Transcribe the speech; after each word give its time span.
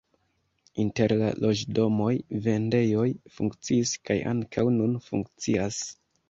Inter 0.83 1.11
la 1.19 1.27
loĝdomoj 1.43 2.13
vendejoj 2.47 3.05
funkciis 3.37 3.93
kaj 4.11 4.19
ankaŭ 4.33 4.65
nun 4.81 4.97
funkcias. 5.11 5.81